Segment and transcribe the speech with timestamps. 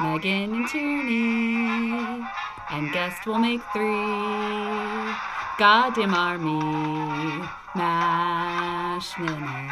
[0.00, 2.24] Megan and Tierney,
[2.70, 5.12] and guest will make three.
[5.58, 9.70] Goddamn army, Mash Minute.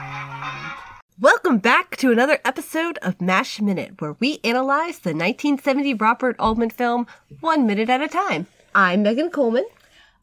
[1.19, 6.71] Welcome back to another episode of MASH Minute, where we analyze the 1970 Robert Altman
[6.71, 7.07] film
[7.41, 8.47] one minute at a time.
[8.75, 9.65] I'm Megan Coleman.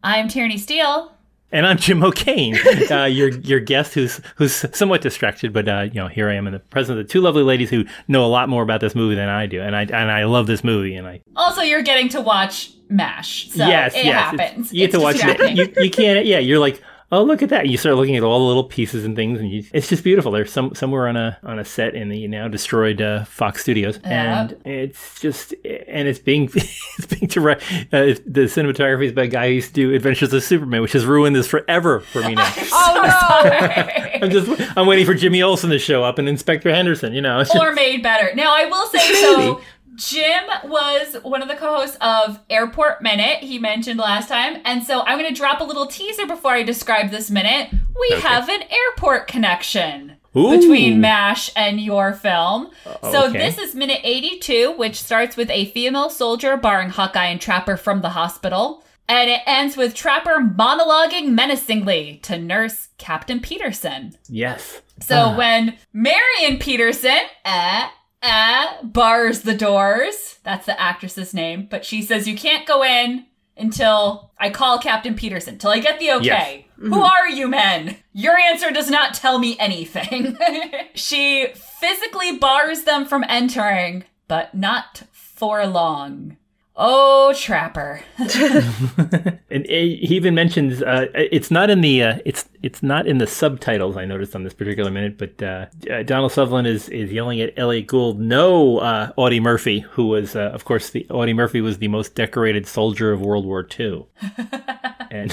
[0.03, 1.16] I'm Tierney Steele.
[1.51, 2.57] And I'm Jim O'Kane,
[2.91, 6.45] uh, your your guest, who's who's somewhat distracted, but uh, you know here I am
[6.45, 9.15] in the presence of two lovely ladies who know a lot more about this movie
[9.15, 12.09] than I do, and I and I love this movie, and I Also, you're getting
[12.09, 14.73] to watch MASH, so yes it yes it's- happens.
[14.73, 15.57] you get It's to watch it.
[15.57, 16.81] You you can't yeah you're like
[17.11, 19.39] oh look at that and you start looking at all the little pieces and things
[19.39, 20.31] and you, it's just beautiful.
[20.31, 23.99] There's some somewhere on a on a set in the now destroyed uh, Fox Studios,
[24.03, 27.63] and it's just and it's being it's being direct.
[27.93, 30.93] Uh, the cinematography is by a guy who used to do Adventures of Superman, which
[30.93, 32.51] has ruined this forever for me now.
[32.73, 33.89] oh no!
[34.21, 37.13] I'm just I'm waiting for Jimmy Olsen to show up and Inspector Henderson.
[37.13, 38.33] You know, just- or made better.
[38.35, 39.61] Now, I will say so.
[39.97, 43.39] Jim was one of the co-hosts of Airport Minute.
[43.39, 46.63] He mentioned last time, and so I'm going to drop a little teaser before I
[46.63, 47.69] describe this minute.
[47.99, 48.21] We Okay.
[48.27, 50.51] have an airport connection Ooh.
[50.57, 52.69] between MASH and your film.
[53.01, 53.39] So okay.
[53.39, 58.01] this is minute 82, which starts with a female soldier barring Hawkeye and Trapper from
[58.01, 58.83] the hospital.
[59.09, 64.15] And it ends with Trapper monologuing menacingly to nurse Captain Peterson.
[64.29, 64.81] yes.
[64.99, 67.87] So when Marion Peterson, uh,
[68.21, 73.25] uh, bars the doors, that's the actress's name, but she says you can't go in
[73.55, 76.67] until I call Captain Peterson, till I get the okay.
[76.79, 77.97] Who are you men?
[78.13, 80.37] Your answer does not tell me anything.
[80.93, 86.37] she physically bars them from entering, but not for long.
[86.79, 88.01] Oh, Trapper.
[89.49, 93.25] And he even mentions uh, it's not in the uh, it's it's not in the
[93.25, 93.95] subtitles.
[93.95, 97.53] I noticed on this particular minute, but uh, uh, Donald Sutherland is is yelling at
[97.57, 101.77] Elliott Gould, "No, uh, Audie Murphy, who was uh, of course the Audie Murphy was
[101.77, 104.05] the most decorated soldier of World War II."
[105.09, 105.31] and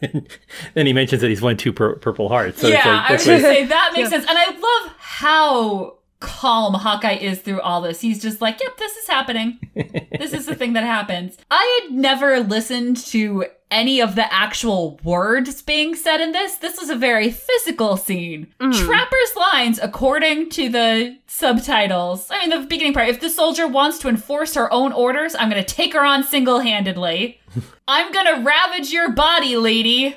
[0.00, 0.26] and
[0.74, 2.60] then he mentions that he's won two pur- Purple Hearts.
[2.60, 5.98] So it's yeah, like, I was gonna say that makes sense, and I love how
[6.22, 8.00] calm Hawkeye is through all this.
[8.00, 9.58] He's just like, "Yep, this is happening.
[10.18, 15.00] this is the thing that happens." I had never listened to any of the actual
[15.02, 16.56] words being said in this.
[16.56, 18.46] This was a very physical scene.
[18.60, 18.72] Mm.
[18.86, 22.28] Trapper's lines, according to the subtitles.
[22.30, 23.08] I mean, the beginning part.
[23.08, 27.40] If the soldier wants to enforce her own orders, I'm gonna take her on single-handedly.
[27.88, 30.16] I'm gonna ravage your body, lady.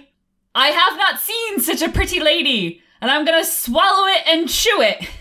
[0.54, 4.82] I have not seen such a pretty lady, and I'm gonna swallow it and chew
[4.82, 5.10] it.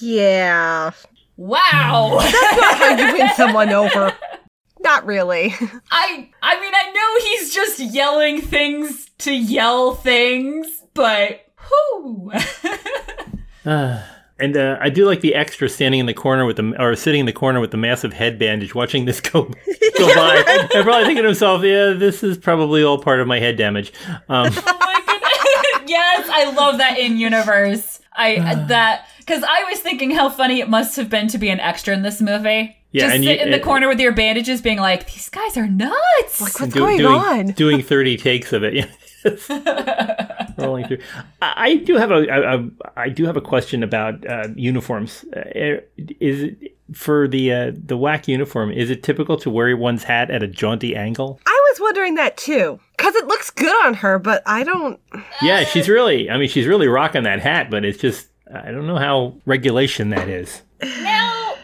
[0.00, 0.90] Yeah.
[1.36, 2.18] Wow.
[2.20, 4.12] That's How you win someone over?
[4.80, 5.54] Not really.
[5.90, 11.46] I I mean I know he's just yelling things to yell things, but
[12.04, 12.32] whoo.
[14.40, 17.20] And uh, I do like the extra standing in the corner with the or sitting
[17.20, 19.42] in the corner with the massive head bandage, watching this go
[19.98, 23.40] go by, and probably thinking to himself, "Yeah, this is probably all part of my
[23.40, 23.92] head damage."
[24.28, 25.90] Um, My goodness.
[25.90, 27.97] yes, I love that in universe.
[28.18, 31.60] I that because I was thinking how funny it must have been to be an
[31.60, 32.74] extra in this movie.
[32.90, 35.28] Yeah, just and sit you- in the it- corner with your bandages, being like, "These
[35.28, 37.46] guys are nuts." Like, what's do- going doing, on?
[37.52, 38.86] Doing thirty takes of it, yeah.
[40.58, 40.98] rolling through.
[41.42, 45.24] I, I do have a, a, a I do have a question about uh, uniforms.
[45.36, 48.70] Uh, is it for the uh, the WAC uniform?
[48.70, 51.40] Is it typical to wear one's hat at a jaunty angle?
[51.46, 52.80] I was wondering that too.
[52.98, 55.00] Because it looks good on her, but I don't.
[55.40, 56.28] Yeah, she's really.
[56.28, 58.28] I mean, she's really rocking that hat, but it's just.
[58.52, 60.62] I don't know how regulation that is.
[60.82, 61.54] Now,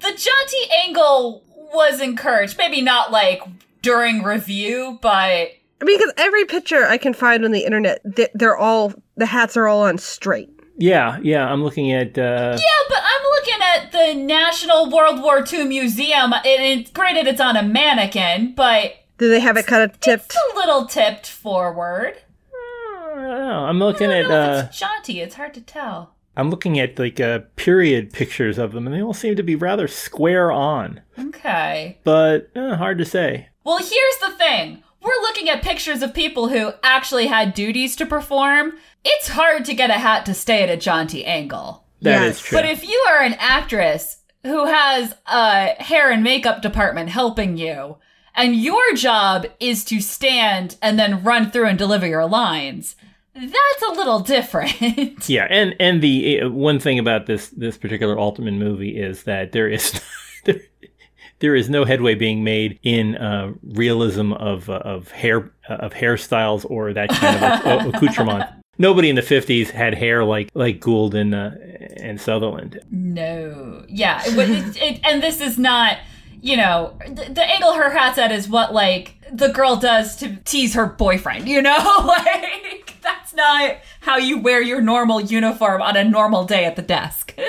[0.00, 1.42] the jaunty angle
[1.72, 2.58] was encouraged.
[2.58, 3.40] Maybe not like
[3.82, 8.28] during review, but I mean, because every picture I can find on the internet, they-
[8.34, 10.48] they're all, the hats are all on straight.
[10.78, 11.46] Yeah, yeah.
[11.46, 12.18] I'm looking at.
[12.18, 12.88] Uh, yeah.
[12.88, 17.56] But I'm looking at the National World War II Museum, and it's granted it's on
[17.56, 18.92] a mannequin, but
[19.24, 20.26] Do they have it kind of tipped?
[20.26, 22.14] it's a little tipped forward.
[22.52, 23.64] I don't know.
[23.64, 24.22] I'm looking I at.
[24.22, 25.20] don't know Uh, it's jaunty.
[25.20, 26.12] It's hard to tell.
[26.36, 29.54] I'm looking at like uh, period pictures of them, and they all seem to be
[29.56, 31.00] rather square on.
[31.18, 31.96] Okay.
[32.04, 33.48] But uh, hard to say.
[33.64, 34.82] Well, here's the thing.
[35.00, 38.74] We're looking at pictures of people who actually had duties to perform.
[39.06, 41.84] It's hard to get a hat to stay at a jaunty angle.
[42.02, 42.40] That is Yes.
[42.40, 42.58] true.
[42.58, 47.96] But if you are an actress who has a hair and makeup department helping you,
[48.34, 52.96] and your job is to stand and then run through and deliver your lines.
[53.34, 54.74] That's a little different.
[55.28, 59.52] Yeah, and and the uh, one thing about this this particular Altman movie is that
[59.52, 60.00] there is
[60.44, 60.60] there,
[61.40, 65.92] there is no headway being made in uh, realism of uh, of hair uh, of
[65.94, 68.44] hairstyles or that kind of accoutrement.
[68.78, 71.50] Nobody in the fifties had hair like like Gould and uh,
[71.96, 72.80] and Sutherland.
[72.90, 73.84] no.
[73.88, 74.20] Yeah.
[74.24, 75.98] It, it, it, and this is not,
[76.44, 80.36] you know, the, the angle her hat's at is what, like, the girl does to
[80.44, 81.78] tease her boyfriend, you know?
[82.04, 86.82] like, that's not how you wear your normal uniform on a normal day at the
[86.82, 87.34] desk.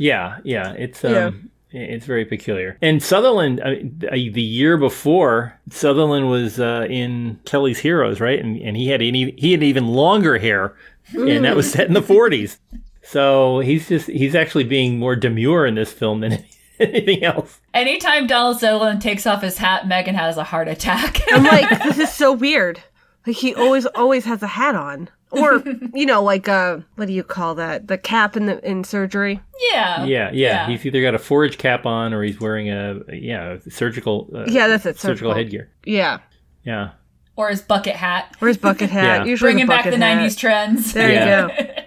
[0.00, 2.78] Yeah, yeah, it's um, it's very peculiar.
[2.80, 3.74] And Sutherland, uh,
[4.12, 8.38] the year before, Sutherland was uh, in Kelly's Heroes, right?
[8.38, 10.76] And and he had any he had even longer hair,
[11.14, 12.60] and that was set in the forties.
[13.02, 16.44] So he's just he's actually being more demure in this film than
[16.88, 17.60] anything else.
[17.74, 21.20] Anytime Donald Sutherland takes off his hat, Megan has a heart attack.
[21.32, 22.80] I'm like, this is so weird.
[23.26, 25.10] Like he always always has a hat on.
[25.30, 25.62] Or,
[25.94, 27.88] you know, like uh what do you call that?
[27.88, 29.40] The cap in the in surgery.
[29.72, 30.04] yeah.
[30.04, 33.70] Yeah, yeah, He's either got a forage cap on or he's wearing a yeah a
[33.70, 34.98] surgical uh, Yeah, that's it.
[34.98, 35.34] surgical surgical.
[35.34, 35.70] headgear.
[35.84, 36.20] Yeah.
[36.64, 36.90] Yeah,
[37.36, 38.34] Or his bucket hat.
[38.40, 39.04] Or his bucket hat?
[39.20, 39.24] Yeah.
[39.24, 40.18] Usually Bringing the back the hat.
[40.18, 40.92] 90s trends.
[40.94, 41.42] There Yeah.
[41.48, 41.82] you go.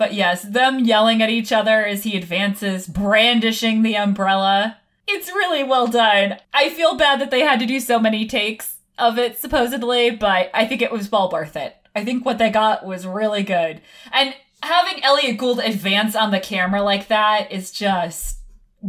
[0.00, 4.78] But yes, them yelling at each other as he advances, brandishing the umbrella.
[5.06, 6.38] It's really well done.
[6.54, 10.50] I feel bad that they had to do so many takes of it, supposedly, but
[10.54, 11.76] I think it was well worth it.
[11.94, 13.82] I think what they got was really good.
[14.10, 18.38] And having Elliott Gould advance on the camera like that is just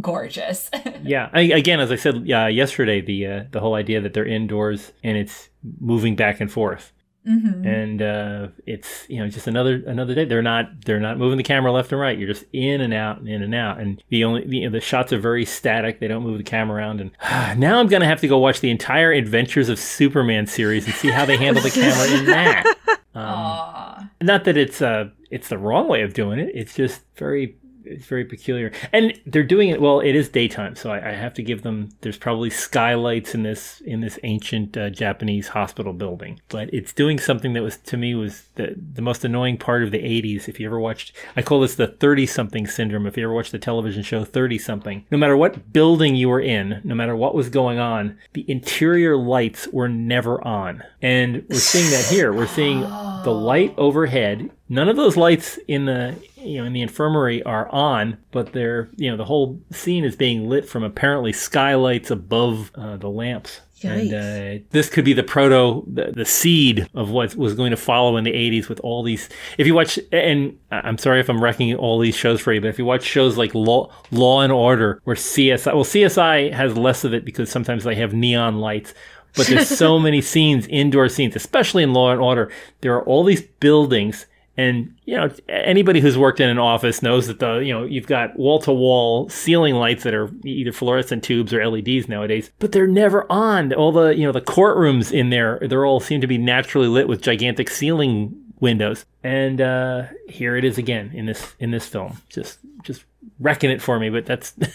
[0.00, 0.70] gorgeous.
[1.02, 1.28] yeah.
[1.34, 4.92] I, again, as I said uh, yesterday, the uh, the whole idea that they're indoors
[5.04, 6.90] and it's moving back and forth.
[7.24, 10.24] Hmm and uh, it's you know just another another day.
[10.24, 12.18] They're not they're not moving the camera left and right.
[12.18, 13.78] You're just in and out and in and out.
[13.78, 16.00] And the only the, the shots are very static.
[16.00, 17.00] They don't move the camera around.
[17.00, 17.10] And
[17.58, 21.08] now I'm gonna have to go watch the entire Adventures of Superman series and see
[21.10, 22.74] how they handle the camera in that.
[23.14, 26.50] Um, not that it's uh it's the wrong way of doing it.
[26.54, 30.00] It's just very it's very peculiar, and they're doing it well.
[30.00, 31.90] It is daytime, so I, I have to give them.
[32.00, 37.18] There's probably skylights in this in this ancient uh, Japanese hospital building, but it's doing
[37.18, 40.48] something that was to me was the the most annoying part of the '80s.
[40.48, 43.06] If you ever watched, I call this the 30 something syndrome.
[43.06, 46.40] If you ever watched the television show 30 something, no matter what building you were
[46.40, 51.56] in, no matter what was going on, the interior lights were never on, and we're
[51.56, 52.32] seeing that here.
[52.32, 54.50] We're seeing the light overhead.
[54.68, 58.88] None of those lights in the you know in the infirmary are on, but they're
[58.96, 63.60] you know the whole scene is being lit from apparently skylights above uh, the lamps.
[63.84, 67.76] And uh, this could be the proto, the, the seed of what was going to
[67.76, 69.28] follow in the 80s with all these.
[69.58, 72.68] If you watch, and I'm sorry if I'm wrecking all these shows for you, but
[72.68, 77.02] if you watch shows like Law, Law and Order or CSI, well, CSI has less
[77.02, 78.94] of it because sometimes they have neon lights
[79.34, 82.50] but there's so many scenes, indoor scenes, especially in Law and Order.
[82.80, 87.26] There are all these buildings, and you know anybody who's worked in an office knows
[87.26, 91.24] that the you know you've got wall to wall ceiling lights that are either fluorescent
[91.24, 93.72] tubes or LEDs nowadays, but they're never on.
[93.72, 97.08] All the you know the courtrooms in there, they're all seem to be naturally lit
[97.08, 99.06] with gigantic ceiling windows.
[99.24, 103.04] And uh, here it is again in this in this film, just just
[103.38, 104.10] wrecking it for me.
[104.10, 104.54] But that's.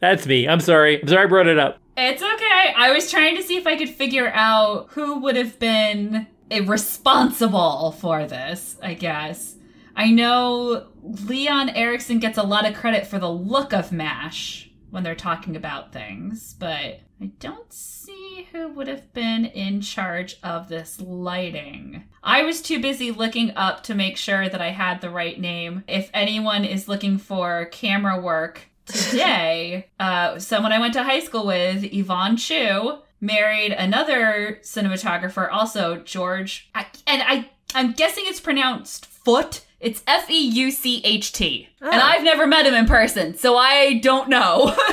[0.00, 0.48] That's me.
[0.48, 1.02] I'm sorry.
[1.02, 1.78] I'm sorry I brought it up.
[1.96, 2.72] It's okay.
[2.76, 7.92] I was trying to see if I could figure out who would have been responsible
[7.92, 9.56] for this, I guess.
[9.96, 15.02] I know Leon Erickson gets a lot of credit for the look of MASH when
[15.02, 20.68] they're talking about things, but I don't see who would have been in charge of
[20.68, 22.04] this lighting.
[22.22, 25.84] I was too busy looking up to make sure that I had the right name.
[25.88, 31.46] If anyone is looking for camera work today, uh, someone I went to high school
[31.46, 39.06] with, Yvonne Chu, married another cinematographer, also George, I, and I I'm guessing it's pronounced
[39.06, 39.62] Foot.
[39.80, 41.98] It's F E U C H T, and Oh.
[41.98, 44.76] I've never met him in person, so I don't know.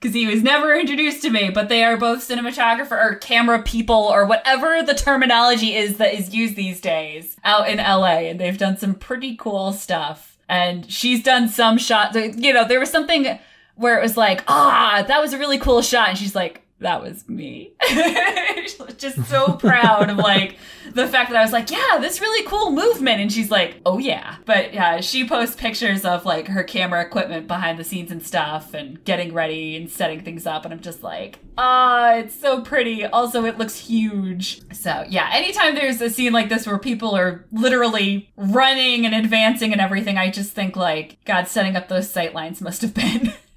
[0.00, 3.96] Because he was never introduced to me, but they are both cinematographer or camera people
[3.96, 8.56] or whatever the terminology is that is used these days out in LA, and they've
[8.56, 12.16] done some pretty cool stuff and she's done some shots.
[12.16, 13.38] You know, there was something
[13.74, 17.02] where it was like, ah, that was a really cool shot, and she's like, that
[17.02, 17.72] was me.
[18.98, 20.56] just so proud of like
[20.92, 23.20] the fact that I was like, yeah, this really cool movement.
[23.20, 24.36] And she's like, oh yeah.
[24.44, 28.74] But yeah, she posts pictures of like her camera equipment behind the scenes and stuff
[28.74, 30.64] and getting ready and setting things up.
[30.64, 33.04] And I'm just like, ah, it's so pretty.
[33.04, 34.62] Also, it looks huge.
[34.72, 39.72] So yeah, anytime there's a scene like this where people are literally running and advancing
[39.72, 43.32] and everything, I just think like, God, setting up those sight lines must have been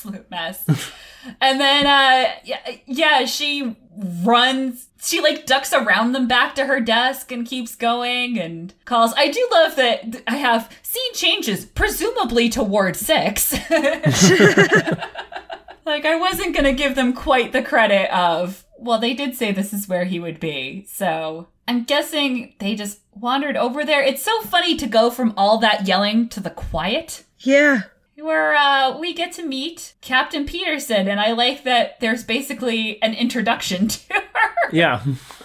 [0.00, 0.64] absolute mess.
[1.40, 3.76] and then, uh, yeah, yeah, she
[4.22, 9.12] runs she like ducks around them back to her desk and keeps going and calls
[9.16, 13.52] i do love that i have scene changes presumably to ward six
[15.84, 19.74] like i wasn't gonna give them quite the credit of well they did say this
[19.74, 24.40] is where he would be so i'm guessing they just wandered over there it's so
[24.42, 27.82] funny to go from all that yelling to the quiet Yeah.
[28.22, 33.14] Where uh, we get to meet Captain Peterson, and I like that there's basically an
[33.14, 34.70] introduction to her.
[34.72, 35.02] Yeah.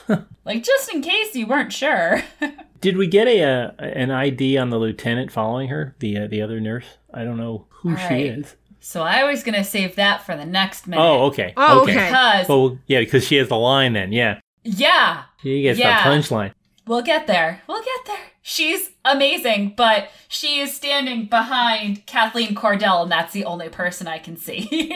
[0.45, 2.23] like, just in case you weren't sure.
[2.81, 6.41] Did we get a uh, an ID on the lieutenant following her, the uh, the
[6.41, 6.85] other nurse?
[7.13, 8.25] I don't know who All she right.
[8.25, 8.55] is.
[8.79, 11.01] so I was going to save that for the next minute.
[11.01, 11.53] Oh, okay.
[11.57, 11.93] Oh, okay.
[11.93, 14.11] Because, Oh, yeah, because she has the line then.
[14.11, 16.03] Yeah, yeah, she gets Yeah.
[16.03, 16.51] the punchline.
[16.85, 17.61] we'll get there.
[17.67, 18.25] We'll get there.
[18.47, 24.19] She's amazing, but she is standing behind Cathleen Cordell, and that's the only person I
[24.19, 24.95] can see.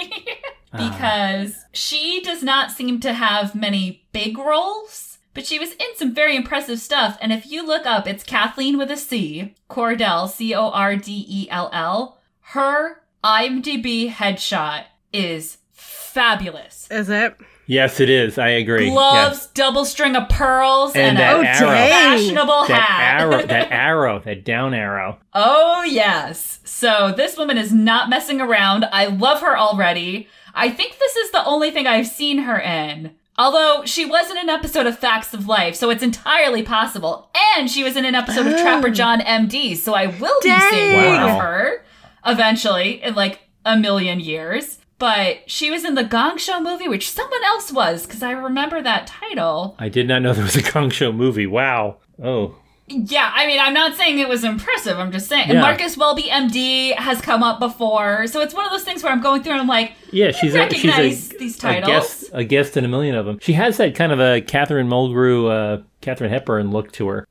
[0.72, 6.14] because she does not seem to have many big roles, but she was in some
[6.14, 7.18] very impressive stuff.
[7.22, 11.26] And if you look up, it's Cathleen with a C, Cordell, C O R D
[11.28, 12.20] E L L.
[12.42, 16.88] Her IMDb headshot is fabulous.
[16.92, 17.36] Is it?
[17.70, 18.40] Yes, it is.
[18.40, 18.90] I agree.
[18.90, 21.88] Gloves, double string of pearls, And and, that a Oh, arrow.
[22.18, 23.22] fashionable That hat.
[23.22, 25.20] arrow, that arrow, that down arrow.
[25.36, 26.60] Oh, yes.
[26.66, 28.86] So this woman is not messing around.
[28.92, 30.28] I love her already.
[30.56, 33.12] I think this is the only thing I've seen her in.
[33.38, 37.30] Although she was in an episode of Facts of Life, so it's entirely possible.
[37.56, 38.92] And she was in an episode of Trapper oh.
[38.92, 41.02] John MD, so I will be seeing Dang.
[41.04, 41.40] more of Wow.
[41.40, 41.84] her
[42.26, 44.79] eventually in like a million years.
[45.00, 48.82] But she was in the Gong Show movie, which someone else was, because I remember
[48.82, 49.76] that title.
[49.80, 51.48] I did not know there was a Gong Show movie.
[51.48, 51.98] Wow.
[52.22, 55.00] Oh, Yeah, I mean, I'm not saying it was impressive.
[55.00, 55.50] I'm just saying.
[55.50, 59.12] And Marcus Welby, MD, has come up before, so it's one of those things where
[59.12, 60.32] I'm going through and I'm like, yeah.
[60.32, 61.88] She's a she's a, these a titles.
[61.88, 63.40] guest a guest in a million of them.
[63.42, 67.28] She has that kind of a Catherine Mulgrew, uh, Katharine Hepburn look to her.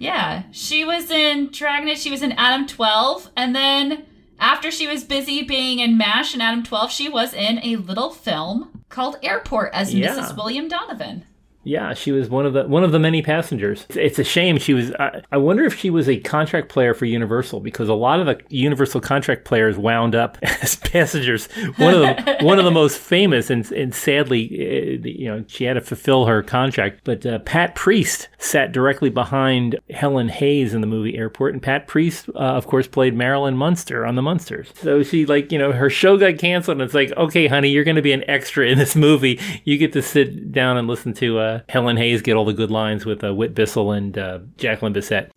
[0.00, 1.98] yeah, she was in Dragnet.
[1.98, 4.04] She was in Adam 12, and then
[4.38, 8.10] after she was busy being in Mash and Adam 12, she was in a little
[8.10, 10.14] film called Airport as Yeah.
[10.16, 10.36] Mrs.
[10.36, 11.24] William Donovan.
[11.64, 13.86] Yeah, she was one of the one of the many passengers.
[13.88, 14.92] It's, it's a shame she was.
[14.92, 18.26] I, I wonder if she was a contract player for Universal because a lot of
[18.26, 21.46] the Universal contract players wound up as passengers.
[21.76, 25.64] One of the one of the most famous, and, and sadly, uh, you know, she
[25.64, 27.00] had to fulfill her contract.
[27.04, 31.86] But uh, Pat Priest sat directly behind Helen Hayes in the movie Airport, and Pat
[31.86, 34.72] Priest, uh, of course, played Marilyn Munster on the Munsters.
[34.76, 37.84] So she like you know her show got canceled, and it's like, okay, honey, you're
[37.84, 39.40] going to be an extra in this movie.
[39.64, 42.70] You get to sit down and listen to uh, Helen Hayes get all the good
[42.70, 45.30] lines with uh, Whit Bissell and uh, Jacqueline Bisset.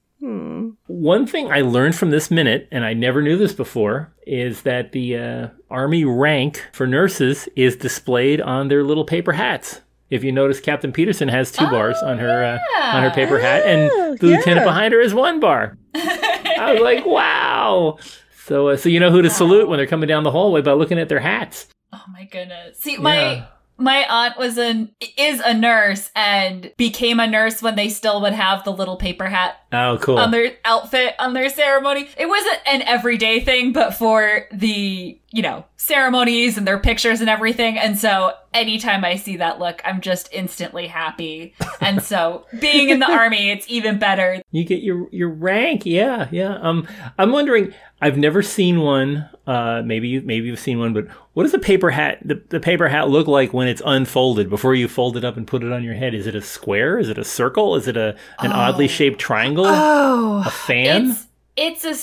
[0.87, 4.91] One thing I learned from this minute, and I never knew this before, is that
[4.91, 9.81] the uh, Army rank for nurses is displayed on their little paper hats.
[10.09, 13.63] If you notice, Captain Peterson has two bars on her uh, on her paper hat,
[13.65, 15.77] and the lieutenant behind her is one bar.
[15.93, 17.05] I was like,
[17.47, 17.97] wow.
[18.45, 20.71] So, uh, so you know who to salute when they're coming down the hallway by
[20.73, 21.67] looking at their hats.
[21.93, 22.79] Oh my goodness.
[22.79, 22.99] See, Yeah.
[22.99, 23.47] my
[23.79, 28.63] aunt was an is a nurse and became a nurse when they still would have
[28.63, 30.17] the little paper hat Oh, cool.
[30.17, 32.07] on their outfit on their ceremony.
[32.17, 37.29] It wasn't an everyday thing, but for the, you know, ceremonies and their pictures and
[37.29, 37.77] everything.
[37.77, 41.53] And so anytime I see that look, I'm just instantly happy.
[41.81, 44.41] And so being in the army, it's even better.
[44.51, 46.57] You get your your rank, yeah, yeah.
[46.61, 47.73] Um, I'm wondering.
[47.99, 49.27] I've never seen one.
[49.47, 52.59] Uh, maybe you maybe you've seen one, but what does a paper hat the, the
[52.59, 55.71] paper hat look like when it's unfolded before you fold it up and put it
[55.71, 56.13] on your head?
[56.13, 56.99] Is it a square?
[56.99, 57.75] Is it a circle?
[57.75, 59.65] Is it a an oddly shaped triangle?
[59.67, 60.43] Oh.
[60.45, 61.09] a fan?
[61.09, 61.25] It's
[61.55, 61.95] it's a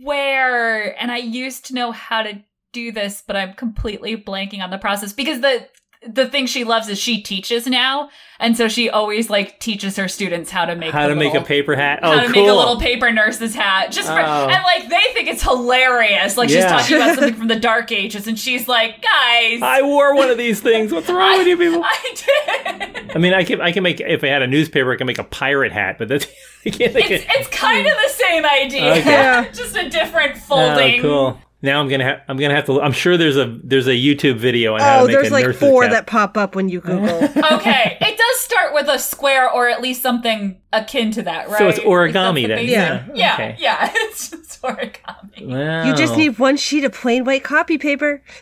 [0.00, 2.42] square, and I used to know how to
[2.72, 5.68] do this, but I'm completely blanking on the process because the
[6.12, 8.08] the thing she loves is she teaches now,
[8.40, 11.40] and so she always like teaches her students how to make How to make a
[11.42, 12.00] paper hat?
[12.02, 12.42] How Oh, to cool.
[12.42, 14.48] make a little paper nurse's hat, just for, Oh.
[14.48, 16.36] and like they think it's hilarious.
[16.36, 16.56] Like Yeah.
[16.78, 20.30] she's talking about something from the dark ages, and she's like, "Guys, I wore one
[20.30, 20.92] of these things.
[20.92, 21.82] What's wrong with you people?
[21.84, 24.96] I did." I mean, I can I can make if I had a newspaper, I
[24.96, 26.26] can make a pirate hat, but that's
[26.66, 29.48] I can't think It's it's kind of the same idea, Okay.
[29.52, 31.40] Just a different Oh, folding cool.
[31.60, 32.80] Now I'm gonna have I'm gonna have to.
[32.80, 35.32] I'm sure there's a there's a YouTube video on how Oh, to make there's a
[35.32, 35.90] like nurse's four cap.
[35.90, 37.08] that pop up when you Google.
[37.52, 41.58] Okay, it does start with a square or at least something akin to that, right?
[41.58, 42.58] So it's origami then.
[42.58, 43.06] basic- Yeah.
[43.12, 43.56] Yeah, Okay.
[43.58, 45.46] yeah, it's just origami.
[45.48, 45.84] Wow.
[45.84, 48.22] you just need one sheet of plain white copy paper.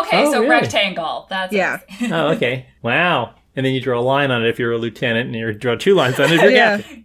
[0.00, 0.50] Okay, Oh, so really?
[0.50, 1.26] rectangle.
[1.30, 1.80] That's Yeah.
[2.10, 2.66] Oh, okay.
[2.82, 3.34] Wow.
[3.56, 5.74] And then you draw a line on it if you're a lieutenant, and you draw
[5.74, 6.76] two lines on it if you're a Yeah.
[6.78, 7.04] captain.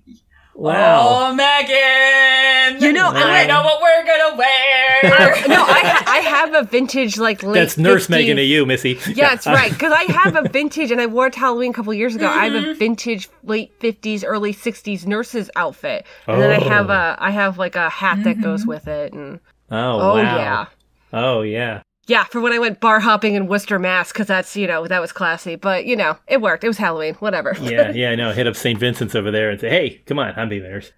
[0.58, 1.30] Wow.
[1.30, 2.82] Oh, Megan!
[2.82, 5.48] You know, I I- know what we're gonna wear.
[5.48, 7.54] no, I I have a vintage like late.
[7.54, 9.00] That's Nurse 50s Megan to you, Missy.
[9.06, 9.72] Yeah, that's right.
[9.72, 12.28] Because I have a vintage, and I wore it to Halloween a couple years ago.
[12.28, 12.80] I have a mm-hmm.
[12.80, 16.70] vintage late fifties, early sixties nurse's outfit, and then I oh.
[16.70, 16.94] have Oh.
[16.94, 18.70] a I have like a hat that goes mm-hmm.
[18.70, 20.38] with it, and Oh, oh wow.
[20.38, 20.66] yeah,
[21.14, 21.84] Oh, yeah.
[22.08, 22.24] Yeah.
[22.26, 25.12] For when I went bar hopping in Worcester, Mass, because that's you know that was
[25.12, 25.56] classy.
[25.56, 26.64] But you know, it worked.
[26.64, 27.14] It was Halloween.
[27.16, 27.56] Whatever.
[27.62, 28.32] Yeah, yeah, I know.
[28.32, 28.80] Hit up St.
[28.80, 30.92] Vincent's over there and say, hey, come on, I'm being a nurse.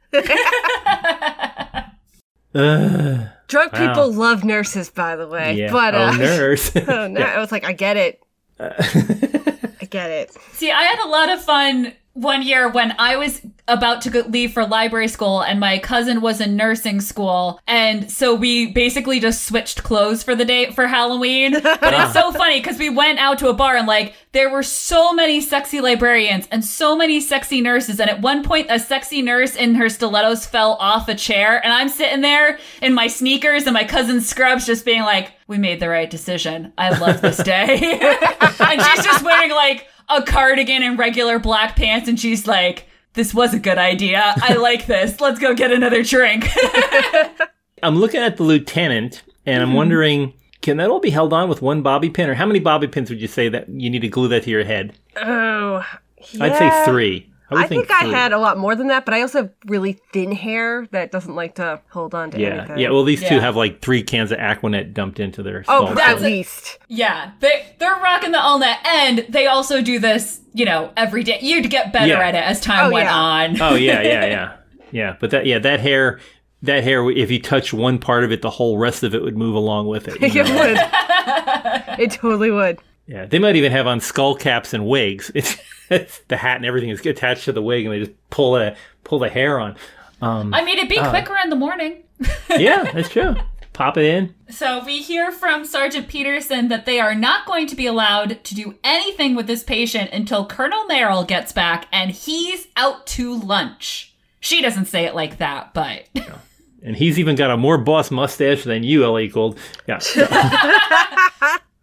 [2.55, 3.87] Ugh, Drug Wow.
[3.87, 5.53] people love nurses, by the way.
[5.55, 5.71] yeah.
[5.71, 6.71] But uh, oh, nurse.
[6.87, 8.21] oh, no, I was like, I get it.
[8.59, 10.31] I get it.
[10.53, 14.53] See, I had a lot of fun one year when I was about to leave
[14.53, 17.59] for library school and my cousin was in nursing school.
[17.67, 21.55] And so we basically just switched clothes for the day for Halloween.
[21.79, 24.63] But it's so funny because we went out to a bar and like there were
[24.63, 27.99] so many sexy librarians and so many sexy nurses.
[27.99, 31.63] And at one point, a sexy nurse in her stilettos fell off a chair.
[31.63, 35.57] And I'm sitting there in my sneakers and my cousin's scrubs just being like, we
[35.57, 36.73] made the right decision.
[36.77, 37.99] I love this day.
[38.59, 43.33] and she's just wearing like a cardigan and regular black pants, and she's like, "This
[43.33, 44.33] was a good idea.
[44.37, 45.19] I like this.
[45.21, 46.45] Let's go get another drink."
[47.83, 49.69] I'm looking at the lieutenant, and Mm-hmm.
[49.71, 52.59] I'm wondering, can that all be held on with one bobby pin, or how many
[52.59, 54.93] bobby pins would you say that you need to glue that to your head?
[55.15, 55.85] Oh,
[56.33, 56.43] Yeah.
[56.43, 57.31] I'd say three.
[57.51, 59.51] I, would I think, I had a lot more than that, but I also have
[59.65, 62.77] really thin hair that doesn't like to hold on to Yeah, anything.
[62.79, 62.89] yeah.
[62.89, 65.63] Well, these two have like three cans of Aquanet dumped into their.
[65.67, 66.79] oh, at That's- least.
[66.87, 71.39] yeah, they they're rocking the Allnet, and they also do this, you know, every day.
[71.41, 72.19] You'd get better Yeah.
[72.19, 73.15] at it as time Oh, went yeah.
[73.15, 73.61] on.
[73.61, 74.53] oh yeah, yeah, yeah,
[74.91, 75.15] yeah.
[75.19, 76.19] But that, yeah, that hair,
[76.61, 77.09] that hair.
[77.09, 79.87] If you touch one part of it, the whole rest of it would move along
[79.87, 80.21] with it.
[80.21, 81.99] you it would.
[81.99, 82.79] it totally would.
[83.07, 85.31] Yeah, they might even have on skull caps and wigs.
[85.33, 85.61] It's, it's
[86.27, 89.19] the hat and everything is attached to the wig, and they just pull a pull
[89.19, 89.75] the hair on.
[90.21, 92.03] Um, I mean, it'd be quicker in the morning.
[92.49, 93.35] yeah, that's true.
[93.73, 94.35] Pop it in.
[94.49, 98.55] So we hear from Sergeant Peterson that they are not going to be allowed to
[98.55, 104.13] do anything with this patient until Colonel Merrill gets back and he's out to lunch.
[104.41, 106.09] She doesn't say it like that, but
[106.83, 109.59] And he's even got a more boss mustache than you, Elliott Gould.
[109.87, 109.99] Yeah.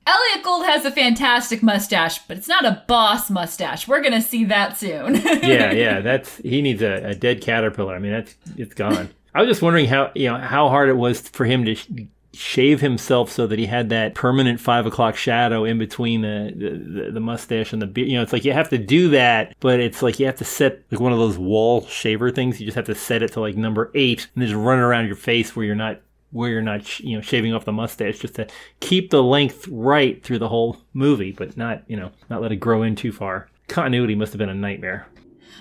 [0.06, 3.88] Elliott Gould has a fantastic mustache, but it's not a boss mustache.
[3.88, 5.14] We're gonna see that soon.
[5.24, 6.00] yeah, yeah.
[6.00, 7.94] That's he needs a, a dead caterpillar.
[7.94, 9.10] I mean, that's it's gone.
[9.34, 11.88] I was just wondering how you know how hard it was for him to sh-
[12.32, 17.10] shave himself so that he had that permanent five o'clock shadow in between the, the
[17.10, 18.08] the mustache and the beard.
[18.08, 20.44] You know, it's like you have to do that, but it's like you have to
[20.44, 22.60] set like one of those wall shaver things.
[22.60, 25.06] You just have to set it to like number eight and just run it around
[25.06, 26.00] your face where you're not
[26.36, 28.46] where you're not sh- you know shaving off the mustache just to
[28.80, 32.56] keep the length right through the whole movie, but not you know not let it
[32.56, 33.48] grow in too far.
[33.68, 35.06] Continuity must have been a nightmare.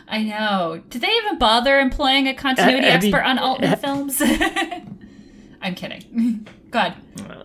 [0.08, 0.84] I know.
[0.90, 4.22] Did they even bother employing a continuity Uh, have you- expert on Altman films?
[5.62, 6.48] I'm kidding.
[6.72, 6.94] God.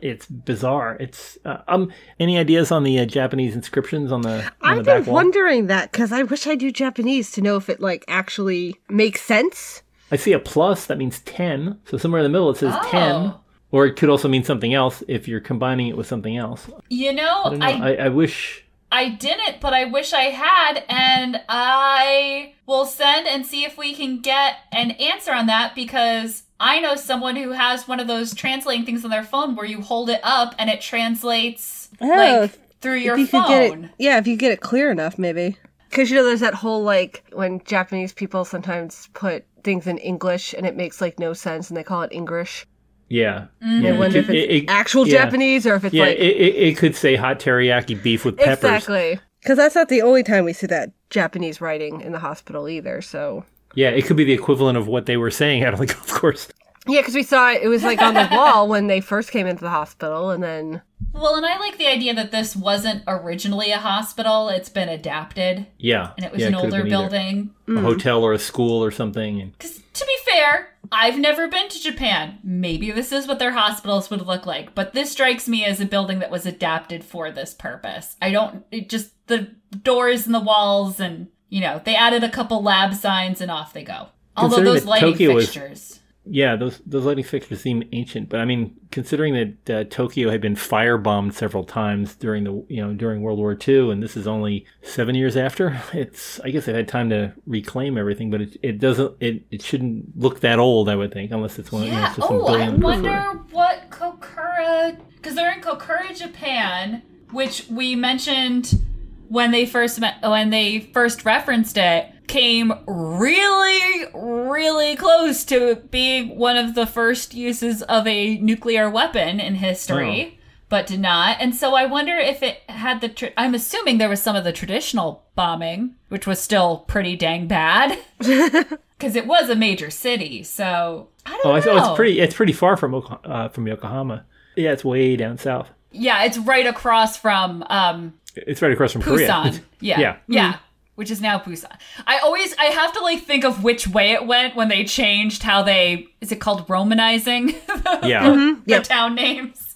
[0.02, 0.96] It's bizarre.
[0.98, 1.92] It's uh, um.
[2.18, 5.14] Any ideas on the uh, Japanese inscriptions on the on I've back been wall?
[5.14, 9.20] wondering that because I wish I knew Japanese to know if it like actually makes
[9.22, 9.82] sense.
[10.10, 10.86] I see a plus.
[10.86, 11.78] That means ten.
[11.84, 13.40] So somewhere in the middle it says ten, oh.
[13.70, 16.68] or it could also mean something else if you're combining it with something else.
[16.88, 17.66] You know, I know.
[17.66, 18.64] I I, I wish.
[18.92, 23.94] I didn't, but I wish I had, and I will send and see if we
[23.94, 28.34] can get an answer on that because I know someone who has one of those
[28.34, 32.58] translating things on their phone where you hold it up and it translates oh, like
[32.80, 33.48] through your you phone.
[33.48, 35.56] get it, yeah, if you get it clear enough, maybe.
[35.88, 40.54] Because you know, there's that whole like when Japanese people sometimes put things in English
[40.54, 42.66] and it makes like no sense, and they call it English.
[43.08, 43.46] Yeah.
[43.62, 43.82] Mm-hmm.
[43.84, 45.24] yeah I wonder it if it's it- it- actual yeah.
[45.24, 48.36] Japanese or if it's Yeah, like it, it, it could say hot teriyaki beef with
[48.36, 48.54] peppers.
[48.64, 49.18] exactly.
[49.42, 53.00] Because that's not the only time we see that Japanese writing in the hospital either.
[53.02, 53.44] So
[53.74, 56.08] Yeah, it could be the equivalent of what they were saying out on the golf
[56.12, 56.48] course.
[56.90, 59.46] Yeah, because we saw it, it was like on the wall when they first came
[59.46, 63.70] into the hospital, and then Well, and I like the idea that this wasn't originally
[63.70, 66.12] a hospital; it's been adapted, Yeah.
[66.16, 67.50] and it was yeah, an could have older been either building.
[67.66, 67.82] A mm.
[67.82, 69.40] hotel or a school or something.
[69.40, 72.38] And Because to be fair, I've never been to Japan.
[72.42, 75.86] Maybe this is what their hospitals would look like, but this strikes me as a
[75.86, 78.16] building that was adapted for this purpose.
[78.20, 82.30] I don't, it just the doors and the walls, and you know, they added a
[82.30, 84.08] couple lab signs and off they go.
[84.36, 85.99] Although those that lighting Tokyo was- fixtures.
[86.32, 90.40] Yeah, those those lighting fixtures seem ancient, but I mean, considering that uh, Tokyo had
[90.40, 94.26] been firebombed several times during the you know during World War II, and this is
[94.28, 98.56] only seven years after, it's I guess it had time to reclaim everything, but it,
[98.62, 101.82] it doesn't it, it shouldn't look that old, I would think, unless it's one.
[101.82, 102.06] You know, Yeah.
[102.06, 108.80] it's just Oh, I wonder what Kokura because they're in Kokura, Japan, which we mentioned
[109.28, 112.06] when they first met when they first referenced it.
[112.30, 119.40] Came really, really close to being one of the first uses of a nuclear weapon
[119.40, 120.38] in history,
[120.68, 121.38] but did not.
[121.40, 123.08] And so I wonder if it had the.
[123.08, 127.48] Tra- I'm assuming there was some of the traditional bombing, which was still pretty dang
[127.48, 127.98] bad.
[128.18, 130.42] because it was a major city.
[130.44, 131.60] So I don't Oh, know.
[131.60, 132.20] thought it's pretty.
[132.20, 134.24] It's pretty far from uh, from Yokohama.
[134.56, 135.68] Yeah, it's way down south.
[135.90, 139.28] Yeah, it's right across from um, It's right across from Korea.
[139.28, 139.60] Busan.
[139.80, 140.16] Yeah, Yeah.
[140.28, 140.56] yeah,
[140.94, 141.72] which is now Busan.
[142.06, 145.42] I always I have to like think of which way it went when they changed
[145.42, 147.50] how they is it called Romanizing
[148.06, 148.28] yeah.
[148.30, 148.82] the Yep.
[148.84, 149.74] town names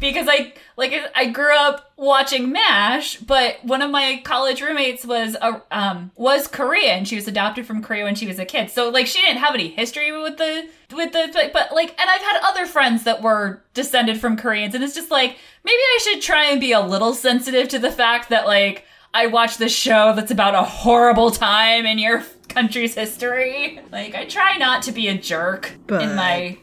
[0.00, 5.36] because I like I grew up watching MASH, but one of my college roommates was
[5.40, 7.04] a um was Korean.
[7.04, 9.54] She was adopted from Korea when she was a kid, so like she didn't have
[9.54, 13.22] any history with the with the but, but like and I've had other friends that
[13.22, 16.80] were descended from Koreans, and it's just like maybe I should try and be a
[16.80, 18.84] little sensitive to the fact that like
[19.16, 23.80] I watch this show that's about a horrible time in your country's history.
[23.90, 26.58] Like I try not to be a jerk But- in my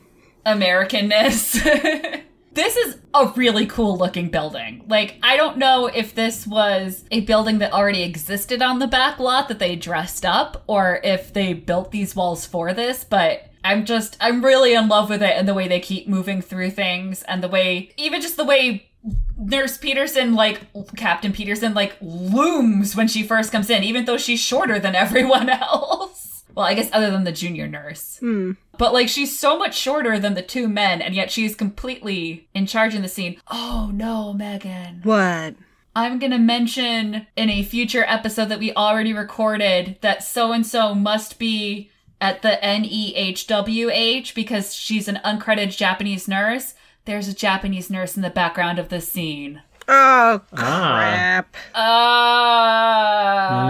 [0.45, 1.53] Americanness.
[2.53, 4.85] this is a really cool looking building.
[4.87, 9.17] Like, I don't know if this was a building that already existed on the back
[9.17, 13.83] lot that they dressed up or if they built these walls for this, but I'm
[13.83, 17.23] just, I'm really in love with it and the way they keep moving through things
[17.23, 18.91] and the way, even just the way
[19.37, 20.61] Nurse Peterson, like
[20.95, 25.49] Captain Peterson, like looms when she first comes in, even though she's shorter than everyone
[25.49, 26.43] else.
[26.55, 28.17] Well, I guess other than the junior nurse.
[28.19, 28.51] Hmm.
[28.77, 32.65] But like she's so much shorter than the two men, and yet she's completely in
[32.65, 33.39] charge in the scene.
[33.51, 35.01] Oh no, Megan.
[35.03, 35.55] What?
[35.95, 40.95] I'm gonna mention in a future episode that we already recorded that so and so
[40.95, 46.73] must be at the NEHWH because she's an uncredited Japanese nurse.
[47.05, 49.61] There's a Japanese nurse in the background of the scene.
[49.87, 51.43] Oh Ah.
[51.43, 51.55] crap!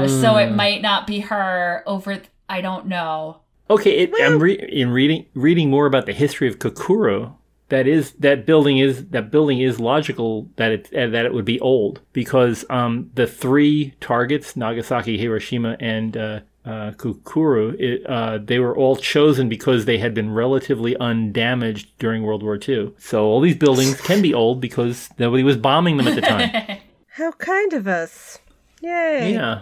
[0.04, 2.16] Uh, so it might not be her over.
[2.16, 3.38] Th- I don't know.
[3.70, 7.34] Okay, it, I'm re- in reading reading more about the history of Kokura.
[7.70, 11.46] That is that building is that building is logical that it uh, that it would
[11.46, 18.38] be old because um, the three targets Nagasaki, Hiroshima, and uh, uh, Kokura it, uh,
[18.38, 22.94] they were all chosen because they had been relatively undamaged during World War II.
[22.98, 26.80] So all these buildings can be old because nobody was bombing them at the time.
[27.08, 28.40] How kind of us!
[28.82, 29.34] Yay!
[29.34, 29.62] Yeah,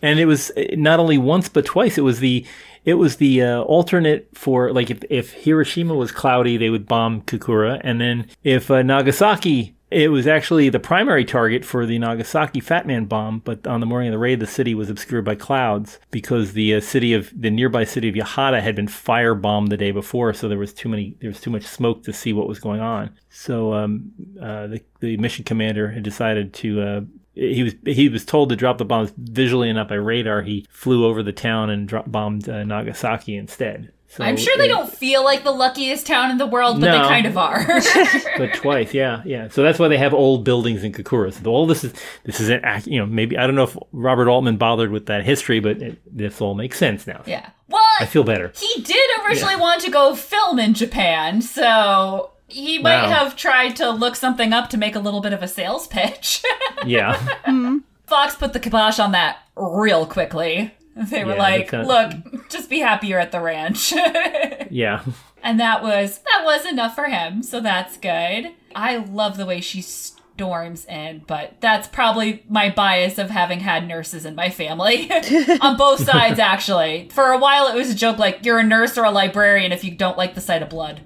[0.00, 1.98] and it was uh, not only once but twice.
[1.98, 2.46] It was the
[2.84, 7.22] it was the uh, alternate for like if, if Hiroshima was cloudy, they would bomb
[7.22, 12.60] Kokura, and then if uh, Nagasaki, it was actually the primary target for the Nagasaki
[12.60, 13.40] Fat Man bomb.
[13.40, 16.74] But on the morning of the raid, the city was obscured by clouds because the
[16.76, 20.48] uh, city of the nearby city of Yahata had been firebombed the day before, so
[20.48, 23.10] there was too many there was too much smoke to see what was going on.
[23.30, 27.00] So um, uh, the the mission commander had decided to uh,
[27.34, 30.42] he was he was told to drop the bombs visually and not by radar.
[30.42, 33.92] He flew over the town and drop, bombed uh, Nagasaki instead.
[34.14, 36.86] So I'm sure they it- don't feel like the luckiest town in the world, but
[36.88, 37.02] No.
[37.02, 37.64] they kind of are.
[38.36, 39.48] But twice, yeah, yeah.
[39.48, 41.32] So that's why they have old buildings in Kokura.
[41.32, 41.92] So all this is
[42.24, 42.86] this is an act.
[42.86, 45.98] You know, maybe I don't know if Robert Altman bothered with that history, but it,
[46.06, 47.22] this all makes sense now.
[47.26, 47.50] yeah.
[47.68, 48.52] Well, I feel better.
[48.54, 53.08] he did originally want to go film in Japan, so he might Wow.
[53.14, 56.42] have tried to look something up to make a little bit of a sales pitch.
[56.84, 57.14] Yeah,
[57.46, 57.78] mm-hmm.
[58.06, 60.74] Fox put the kibosh on that real quickly.
[61.10, 63.92] They were Yeah, like, that's "Look, just be happier at the ranch."
[64.70, 65.02] yeah.
[65.42, 68.52] and that was that was enough for him, so that's good.
[68.74, 73.86] I love the way she storms in, but that's probably my bias of having had
[73.86, 75.10] nurses in my family
[75.60, 77.08] on both sides actually.
[77.12, 79.84] For a while it was a joke like you're a nurse or a librarian if
[79.84, 81.00] you don't like the sight of blood.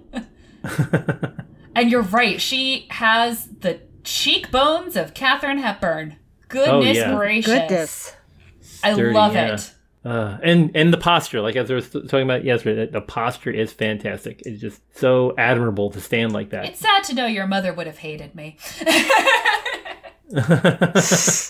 [1.74, 6.16] and you're right, she has the cheekbones of Katharine Hepburn.
[6.48, 7.14] Goodness oh, yeah.
[7.14, 7.52] gracious.
[7.52, 8.16] Goodness.
[8.82, 9.54] I Sturdy, love yeah.
[9.54, 9.72] it.
[10.06, 13.72] Uh, and and the posture, like as I was talking about yesterday, the- posture is
[13.72, 14.40] fantastic.
[14.46, 16.66] It's just so admirable to stand like that.
[16.66, 18.56] It's sad to know your mother would have hated me.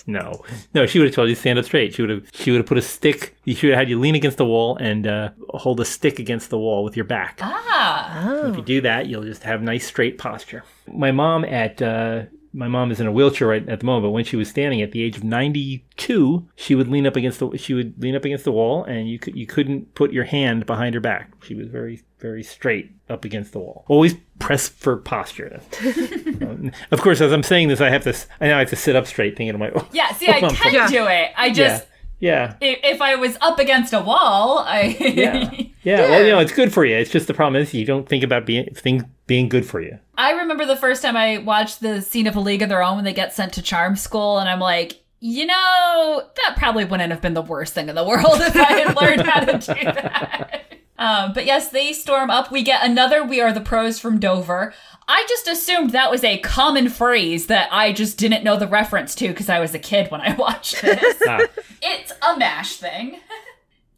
[0.09, 0.43] No,
[0.75, 1.95] no, she would have told you to stand up straight.
[1.95, 3.35] She would have, she would have put a stick.
[3.45, 6.51] She should have had you lean against the wall and uh, hold a stick against
[6.51, 7.39] the wall with your back.
[7.41, 8.45] Ah.
[8.49, 10.63] If you do that, you'll just have nice straight posture.
[10.93, 12.23] My mom at uh,
[12.57, 14.81] my mom is in a wheelchair right at the moment, but when she was standing
[14.81, 18.25] at the age of 92, she would lean up against the she would lean up
[18.25, 21.31] against the wall, and you could you couldn't put your hand behind her back.
[21.43, 23.85] She was very very straight up against the wall.
[23.87, 25.61] Always press for posture.
[26.39, 28.95] Um, of course, as I'm saying this, I have to I now have to sit
[28.95, 29.71] up straight, thinking of my.
[29.91, 30.87] Yeah, see, I can Yeah.
[30.87, 31.31] do it.
[31.35, 31.87] I just
[32.19, 32.53] yeah.
[32.61, 35.51] i- if I was up against a wall, I Yeah.
[35.83, 36.95] yeah, Well, you know, it's good for you.
[36.95, 39.97] It's just the problem is you don't think about being things being good for you.
[40.17, 42.95] I remember the first time I watched the scene of A League of Their Own
[42.95, 47.11] when they get sent to charm school, and I'm like, you know, that probably wouldn't
[47.11, 49.83] have been the worst thing in the world if I had learned how to do
[49.83, 50.63] that.
[50.99, 52.51] Um, but yes, they storm up.
[52.51, 54.73] We get another We Are the Pros from Dover.
[55.07, 59.13] I just assumed that was a common phrase that I just didn't know the reference
[59.15, 61.21] to because I was a kid when I watched this.
[61.27, 61.45] Ah,
[61.81, 63.19] it's a MASH thing.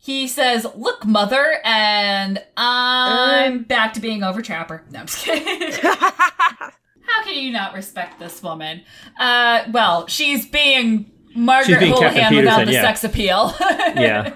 [0.02, 4.84] He says, Look, mother, and I'm back to being over trapper.
[4.92, 5.78] No, I'm just kidding.
[5.84, 8.82] How can you not respect this woman?
[9.20, 12.82] Uh, well, she's being Margaret being Houlihan without the yeah.
[12.82, 13.54] sex appeal.
[13.60, 14.34] yeah.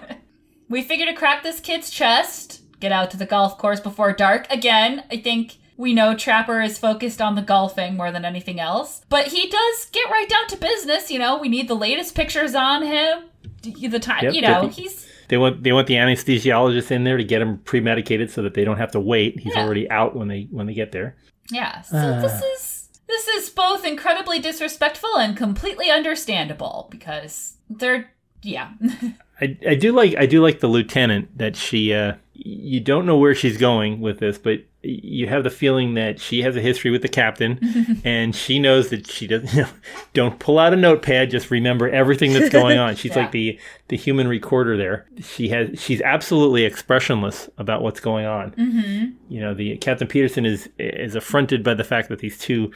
[0.70, 4.52] we figure to crack this kid's chest, get out to the golf course before dark.
[4.52, 9.02] Again, I think we know Trapper is focused on the golfing more than anything else.
[9.08, 11.40] But he does get right down to business, you know.
[11.40, 13.24] We need the latest pictures on him.
[13.62, 14.72] The time, Yep, you know, yep.
[14.74, 18.54] he's They want they want the anesthesiologist in there to get him pre-medicated so that
[18.54, 19.40] they don't have to wait.
[19.40, 19.64] He's Yeah.
[19.64, 21.16] already out when they when they get there.
[21.52, 21.82] yeah.
[21.82, 22.22] So Ah.
[22.22, 28.10] this is this is both incredibly disrespectful and completely understandable because they're
[28.42, 28.70] yeah.
[29.42, 33.18] I, I do like I do like the lieutenant that she uh you don't know
[33.18, 36.92] where she's going with this, but you have the feeling that she has a history
[36.92, 37.58] with the captain
[38.04, 39.70] and she knows that she doesn't you know,
[40.14, 42.96] don't pull out a notepad, just remember everything that's going on.
[42.96, 43.22] She's Yeah.
[43.24, 45.06] like the the human recorder there.
[45.22, 48.50] She has she's absolutely expressionless about what's going on.
[48.52, 52.72] hmm You know, the Captain Peterson is is affronted by the fact that these two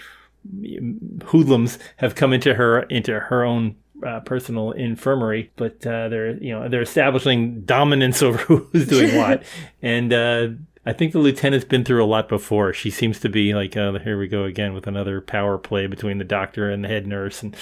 [1.25, 6.53] hoodlums have come into her into her own uh, personal infirmary, but uh, they're you
[6.53, 9.43] know they're establishing dominance over who's doing what,
[9.81, 10.49] and uh,
[10.87, 12.71] I think the lieutenant's been through a lot before.
[12.73, 16.17] She seems to be like, uh, here we go again with another power play between
[16.17, 17.55] the doctor and the head nurse, and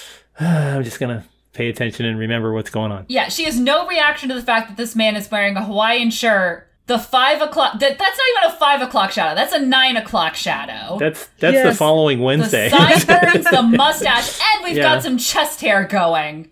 [0.40, 3.04] I'm just gonna pay attention and remember what's going on.
[3.08, 6.10] Yeah, she has no reaction to the fact that this man is wearing a Hawaiian
[6.10, 6.68] shirt.
[6.86, 7.78] The five o'clock.
[7.78, 9.36] That, that's not even a five o'clock shadow.
[9.36, 10.98] That's a nine o'clock shadow.
[10.98, 11.78] That's that's the Yes.
[11.78, 12.68] following the Wednesday.
[12.70, 14.94] sideburns, the mustache, and we've Yeah.
[14.94, 16.48] got some chest hair going.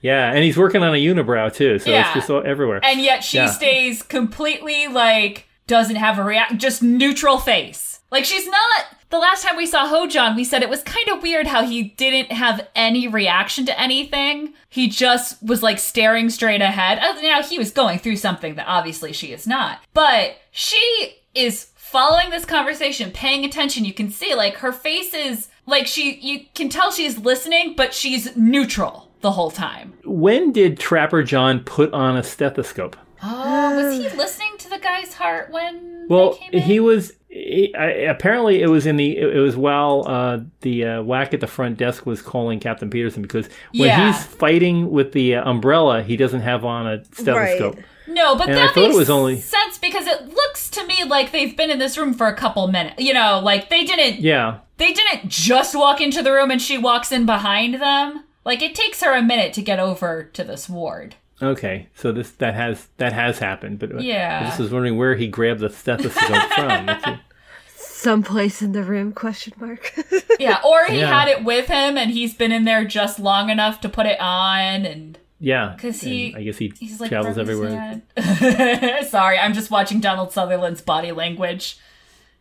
[0.00, 2.02] yeah, and he's working on a unibrow too, so Yeah.
[2.06, 2.78] it's just all, everywhere.
[2.84, 3.46] And yet she Yeah.
[3.46, 8.00] stays completely like doesn't have a react, just neutral face.
[8.10, 8.86] Like she's not.
[9.10, 11.84] The last time we saw Ho-Jon, we said it was kind of weird how he
[11.84, 14.54] didn't have any reaction to anything.
[14.68, 16.98] He just was like staring straight ahead.
[16.98, 21.68] Uh, Now he was going through something that obviously she is not, but she is
[21.76, 23.84] following this conversation, paying attention.
[23.84, 26.14] You can see like her face is like she.
[26.20, 29.94] You can tell she's listening, but she's neutral the whole time.
[30.04, 32.94] when did Trapper John put on a stethoscope?
[33.24, 36.62] Oh, was he listening to the guy's heart when Well, they came in?
[36.62, 37.12] he was.
[37.28, 39.16] He, I, apparently, it was in the.
[39.18, 42.88] It, it was while uh, the uh, WAC at the front desk was calling Captain
[42.90, 44.12] Peterson because when Yeah.
[44.12, 47.78] he's fighting with the uh, umbrella, he doesn't have on a stethoscope.
[48.06, 50.86] no, but and I that thought it makes was only- sense because it looks to
[50.86, 53.02] me like they've been in this room for a couple minutes.
[53.02, 56.78] You know, like they didn't Yeah, they didn't just walk into the room and she
[56.78, 58.24] walks in behind them.
[58.44, 61.16] Like it takes her a minute to get over to this ward.
[61.42, 64.40] Okay, so this that has that has happened, but Yeah.
[64.42, 67.20] I just was wondering where he grabbed the stethoscope from.
[67.76, 69.12] Someplace in the room?
[69.12, 69.92] Question mark.
[70.38, 71.06] Yeah, or he Yeah.
[71.20, 74.18] had it with him and he's been in there just long enough to put it
[74.20, 78.02] on and yeah, because he- and I guess he He's like travels everywhere.
[79.08, 81.78] Sorry, I'm just watching Donald Sutherland's body language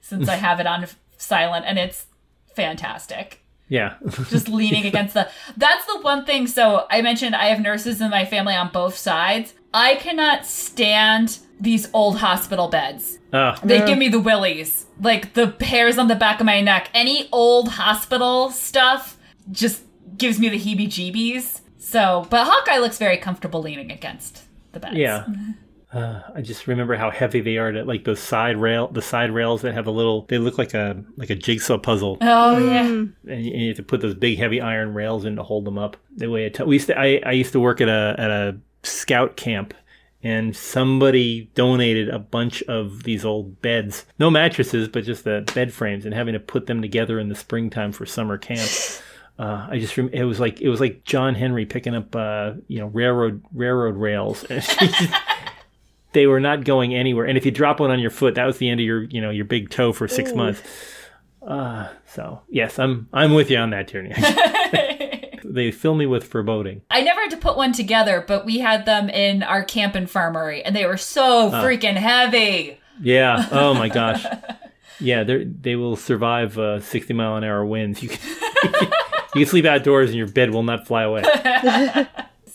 [0.02, 0.86] since I have it on
[1.18, 2.08] silent, and it's
[2.56, 3.43] fantastic.
[3.70, 3.96] Yeah,
[4.30, 5.30] Just leaning against the.
[5.58, 6.48] That's the one thing.
[6.48, 9.54] So I mentioned I have nurses in my family on both sides.
[9.74, 13.18] I cannot stand these old hospital beds.
[13.32, 14.86] Ah, They give me the willies.
[15.02, 16.90] Like the hairs on the back of my neck.
[16.94, 19.18] Any old hospital stuff
[19.52, 19.84] just
[20.18, 21.62] gives me the heebie jeebies.
[21.80, 24.96] So, but Hawkeye looks very comfortable leaning against the beds.
[24.98, 25.26] Yeah.
[25.94, 27.72] Uh, I just remember how heavy they are.
[27.72, 30.26] To, like those side rail, the side rails that have a little.
[30.28, 32.84] They look like a like a jigsaw puzzle, Oh, yeah.
[32.86, 35.66] and you, and you have to put those big heavy iron rails in to hold
[35.66, 35.96] them up.
[36.16, 36.68] They weigh a ton.
[36.68, 37.00] We used to.
[37.00, 39.76] I, I used to work at a at a scout camp,
[40.24, 45.72] and somebody donated a bunch of these old beds, no mattresses, but just the bed
[45.74, 48.70] frames, and having to put them together in the springtime for summer camp.
[49.40, 52.52] Uh, I just rem- it was like it was like John Henry picking up uh,
[52.68, 54.46] you know railroad railroad rails.
[56.14, 57.26] they were not going anywhere.
[57.26, 59.22] And if you drop one on your foot, that was the end of your, you
[59.22, 60.62] know, your big toe for six months.
[61.46, 64.14] Uh, so yes, I'm I'm with you on that, Tierney.
[65.44, 66.82] they fill me with foreboding.
[66.90, 70.64] I never had to put one together, but we had them in our camp infirmary,
[70.64, 72.80] and they were so freaking heavy.
[73.02, 73.48] Yeah.
[73.52, 74.26] Oh my gosh.
[75.00, 78.02] Yeah, they they will survive uh, 60 mile an hour winds.
[78.02, 78.20] You can,
[79.36, 81.24] you can sleep outdoors and your bed will not fly away.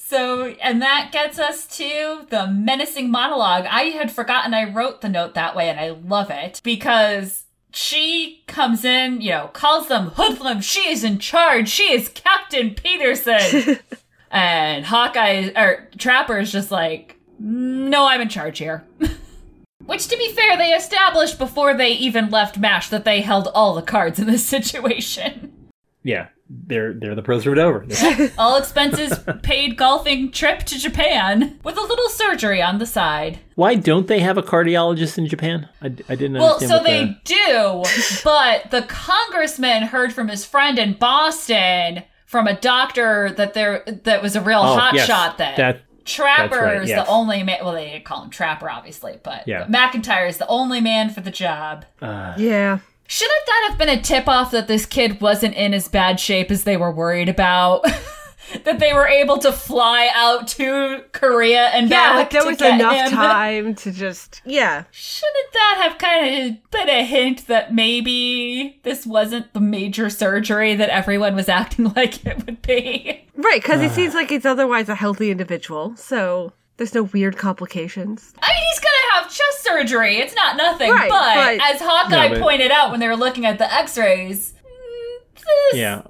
[0.08, 3.66] So, and that gets us to the menacing monologue.
[3.66, 8.42] I had forgotten I wrote the note that way, and I love it because she
[8.46, 10.62] comes in, you know, calls them hoodlum.
[10.62, 11.68] She is in charge.
[11.68, 13.80] She is Captain Peterson.
[14.30, 18.86] and Hawkeye, or Trapper is just like, no, I'm in charge here.
[19.84, 23.74] Which, to be fair, they established before they even left MASH that they held all
[23.74, 25.68] the cards in this situation.
[26.02, 27.86] Yeah, they're they're the pros from Dover.
[28.38, 33.38] All expenses paid golfing trip to Japan with a little surgery on the side.
[33.54, 35.68] Why don't they have a cardiologist in Japan?
[35.82, 36.70] I, I didn't Well, understand.
[36.70, 42.46] so what they the- do, but the congressman heard from his friend in Boston from
[42.46, 45.54] a doctor that there that was a real Oh, hot yes, shot then.
[45.56, 47.04] that Trapper right, is yes.
[47.06, 47.58] the only man.
[47.62, 49.66] Well, they call him Trapper, obviously, but Yeah.
[49.66, 51.84] McIntyre is the only man for the job.
[52.00, 52.78] Uh, yeah.
[53.10, 56.50] Shouldn't that have been a tip off that this kid wasn't in as bad shape
[56.50, 57.82] as they were worried about?
[58.64, 62.48] that they were able to fly out to Korea and Yeah, back like there to
[62.48, 63.10] was get enough him?
[63.12, 64.84] time to just yeah.
[64.90, 70.74] Shouldn't that have kind of been a hint that maybe this wasn't the major surgery
[70.74, 73.26] that everyone was acting like it would be?
[73.36, 78.32] Right, because he seems like he's otherwise a healthy individual, so there's no weird complications.
[78.42, 80.16] I mean, he's gonna have chest surgery.
[80.16, 80.90] It's not nothing.
[80.90, 83.72] Right, but, but- as Hawkeye No, but- pointed out when they were looking at the
[83.72, 86.02] X-rays, mm, yeah,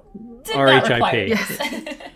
[0.44, 1.28] did not require RHIP.
[1.36, 1.96] this.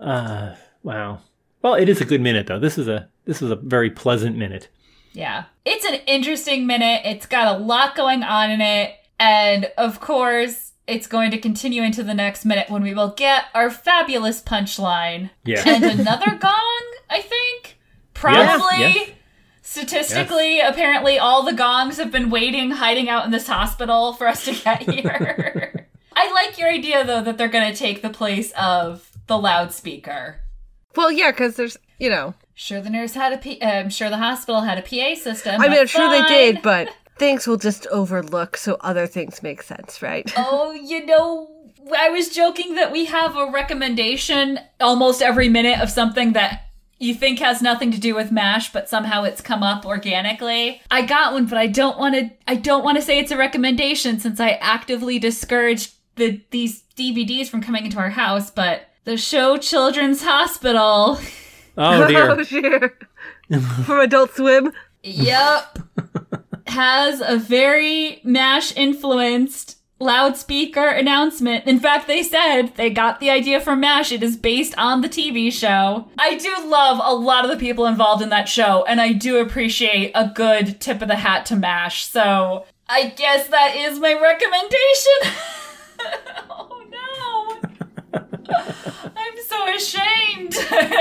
[0.00, 1.18] Uh, wow.
[1.60, 2.58] Well, it is a good minute though.
[2.58, 4.68] This is a this is a very pleasant minute.
[5.12, 5.44] Yeah.
[5.66, 7.02] It's an interesting minute.
[7.04, 8.94] It's got a lot going on in it.
[9.18, 13.44] And of course, it's going to continue into the next minute when we will get
[13.54, 15.30] our fabulous punchline.
[15.44, 15.62] Yeah.
[15.66, 17.78] And another gong, I think.
[18.14, 18.78] Probably.
[18.78, 19.10] yes.
[19.62, 24.44] Statistically, apparently, all the gongs have been waiting, hiding out in this hospital for us
[24.46, 25.86] to get here.
[26.16, 30.40] I like your idea, though, that they're going to take the place of the loudspeaker.
[30.96, 33.62] Well, yeah, because there's you know, Sure, the nurse had a P.
[33.62, 35.60] I'm sure the hospital had a PA system.
[35.60, 39.42] I mean, I'm but sure they did, but things we'll just overlook so other things
[39.42, 40.32] make sense, right?
[40.42, 41.48] Oh, you know,
[41.96, 46.64] I was joking that we have a recommendation almost every minute of something that
[46.98, 50.80] you think has nothing to do with MASH, but somehow it's come up organically.
[50.90, 52.30] I got one, but I don't want to.
[52.48, 57.48] I don't want to say it's a recommendation since I actively discouraged the these DVDs
[57.48, 58.50] from coming into our house.
[58.50, 61.18] But the show Children's Hospital.
[61.76, 62.30] Oh dear.
[62.32, 62.92] oh, sure.
[63.86, 64.72] From Adult Swim.
[65.02, 65.78] Yep.
[66.70, 71.66] has a very MASH influenced loudspeaker announcement.
[71.66, 74.12] In fact, they said they got the idea from MASH.
[74.12, 76.08] It is based on the TV show.
[76.18, 79.38] I do love a lot of the people involved in that show, and I do
[79.38, 82.06] appreciate a good tip of the hat to MASH.
[82.06, 85.44] So I guess that is my recommendation.
[86.50, 87.60] oh no.
[89.16, 90.56] I'm so ashamed.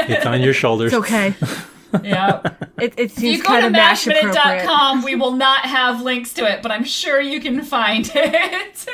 [0.09, 0.93] It's on your shoulders.
[0.93, 1.33] It's okay.
[2.03, 2.41] yeah.
[2.79, 4.33] It, it If seems you go to of mash appropriate.
[4.33, 8.87] mashminute.com, we will not have links to it, but I'm sure you can find it.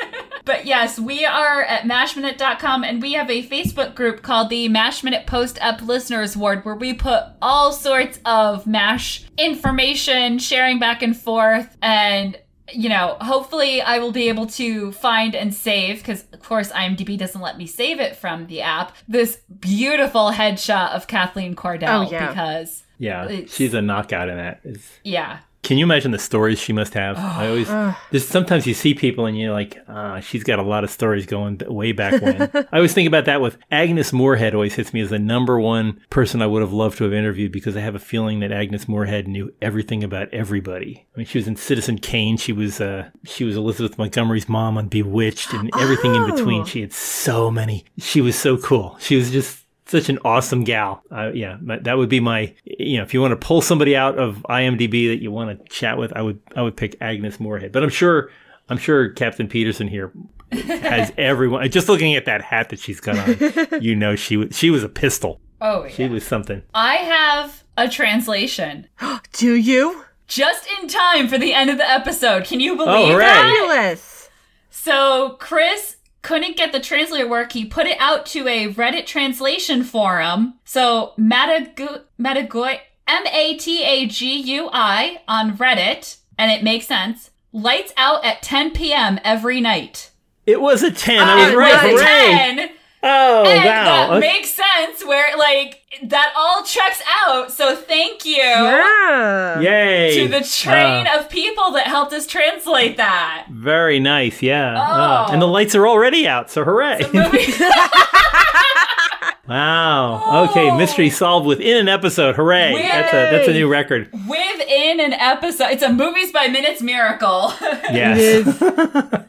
[0.44, 5.04] but yes, we are at mashminute.com and we have a Facebook group called the Mash
[5.04, 11.16] Minute Post-Op Listeners Ward where we put all sorts of MASH information, sharing back and
[11.16, 12.36] forth, and
[12.72, 17.16] you know, hopefully I will be able to find and save, because of course IMDb
[17.16, 22.10] doesn't let me save it from the app, this beautiful headshot of Cathleen Cordell Oh,
[22.10, 22.26] yeah.
[22.26, 24.60] because Yeah, It's- she's a knockout in that.
[24.64, 25.38] It's- yeah.
[25.62, 27.18] Can you imagine the stories she must have?
[27.18, 27.66] I always
[28.12, 31.26] there's sometimes you see people and you're like, ah, she's got a lot of stories
[31.26, 32.42] going way back when.
[32.70, 34.54] I always think about that with Agnes Moorehead.
[34.54, 37.50] Always hits me as the number one person I would have loved to have interviewed
[37.50, 41.04] because I have a feeling that Agnes Moorehead knew everything about everybody.
[41.16, 42.36] I mean, she was in Citizen Kane.
[42.36, 46.62] She was uh, she was Elizabeth Montgomery's mom on Bewitched and everything in between.
[46.62, 46.64] Oh.
[46.66, 47.84] She had so many.
[47.98, 48.96] She was so cool.
[49.00, 51.02] She was just such an awesome gal.
[51.10, 52.54] Uh, yeah, that would be my.
[52.64, 55.68] You know, if you want to pull somebody out of IMDb that you want to
[55.72, 57.72] chat with, I would I would pick Agnes Moorehead.
[57.72, 58.30] But I'm sure
[58.68, 60.12] I'm sure Captain Peterson here
[60.52, 61.70] has everyone.
[61.70, 64.82] Just looking at that hat that she's got on, you know she was she was
[64.82, 65.40] a pistol.
[65.60, 65.88] Oh, yeah.
[65.90, 66.62] She was something.
[66.74, 68.86] I have a translation
[69.32, 70.02] Do you?
[70.28, 72.44] just in time for the end of the episode.
[72.44, 73.24] Can you believe Oh, hooray.
[73.24, 73.68] that?
[73.68, 74.28] Fabulous.
[74.70, 75.95] So Chris
[76.26, 77.52] couldn't get the translator work.
[77.52, 80.54] He put it out to a Reddit translation forum.
[80.64, 86.86] So Matagu Matagui M A T A G U I on Reddit, and it makes
[86.88, 87.30] sense.
[87.52, 89.20] Lights out at 10 p.m.
[89.22, 90.10] every night.
[90.46, 91.18] It was a 10.
[91.20, 91.72] I was Oh, right.
[91.72, 91.90] nice.
[91.92, 92.56] Hooray.
[92.66, 92.70] 10.
[93.02, 93.84] Oh, And wow.
[93.84, 94.20] that Okay.
[94.26, 97.52] makes sense where, like, that all checks out.
[97.52, 99.60] So thank you Yeah.
[99.60, 100.14] Yay.
[100.22, 103.44] to the train Ah, of people that helped us translate that.
[103.50, 104.42] very nice.
[104.42, 104.74] Yeah.
[104.76, 104.82] Oh.
[104.84, 107.00] Ah, and the lights are already out, so hooray.
[107.12, 107.46] Movie.
[109.48, 110.48] wow.
[110.50, 110.76] Okay, Oh.
[110.76, 112.34] mystery solved within an episode.
[112.36, 112.74] Hooray.
[112.82, 114.10] That's a that's a new record.
[114.28, 115.70] Within an episode.
[115.70, 117.52] It's a movies by minutes miracle.
[117.92, 119.24] Yes.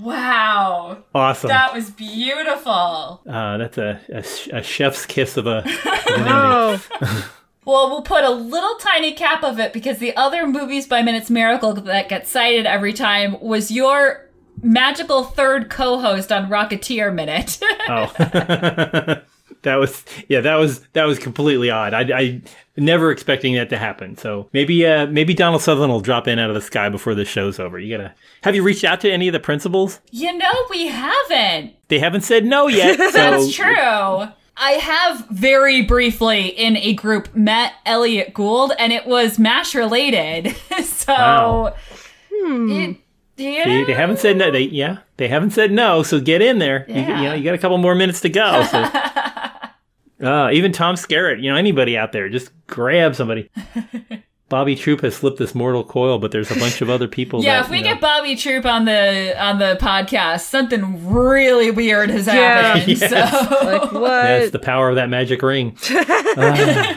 [0.00, 1.02] Wow.
[1.14, 1.48] awesome.
[1.48, 3.20] That was beautiful.
[3.28, 5.58] Uh, that's a, a, a chef's kiss of a.
[5.58, 6.90] Of.
[7.02, 7.30] Oh,
[7.64, 11.30] Well, we'll put a little tiny cap of it because the other movies by minutes
[11.30, 14.28] miracle that gets cited every time was your
[14.62, 17.60] magical third co-host on Rocketeer Minute.
[17.88, 19.22] Oh.
[19.62, 20.40] that was yeah.
[20.40, 21.94] That was that was completely odd.
[21.94, 22.42] I, I
[22.76, 24.16] never expecting that to happen.
[24.16, 27.24] So maybe uh maybe Donald Sutherland will drop in out of the sky before the
[27.24, 27.78] show's over.
[27.78, 28.14] You gotta.
[28.42, 30.00] Have you reached out to any of the principals?
[30.10, 31.74] you know, we haven't.
[31.88, 32.96] They haven't said no yet.
[33.12, 34.28] So That's true.
[34.62, 40.54] I have very briefly in a group met Elliott Gould, and it was MASH related.
[40.84, 41.74] so, Wow.
[42.30, 42.96] it,
[43.38, 43.64] yeah.
[43.64, 44.50] They, they haven't said no.
[44.50, 46.02] They yeah, they haven't said no.
[46.02, 46.84] So get in there.
[46.88, 47.20] You, Yeah.
[47.22, 48.62] you know, you got a couple more minutes to go.
[48.70, 48.82] So.
[50.22, 53.50] uh, even Tom Skerritt, you know, anybody out there, just grab somebody.
[54.48, 57.40] Bobby Troup has slipped this mortal coil, but there's a bunch of other people.
[57.44, 61.08] Yeah, that, if we you know- get Bobby Troup on the on the podcast, something
[61.08, 62.74] really weird has Yeah.
[62.74, 62.88] happened.
[63.00, 63.10] Yes.
[63.10, 64.08] So like what?
[64.08, 65.76] That's the power of that magic ring.
[66.36, 66.94] Uh,